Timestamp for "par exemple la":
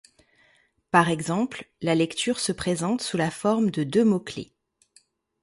0.89-1.93